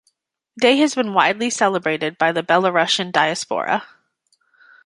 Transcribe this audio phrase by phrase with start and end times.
[0.55, 3.83] The day has been widely celebrated by the Belarusian diaspora.